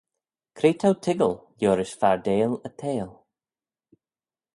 Cre 0.57 0.69
t'ou 0.79 0.93
toiggal 1.03 1.35
liorish 1.59 1.95
fardail 1.99 2.51
y 2.67 2.69
theihll? 2.79 3.15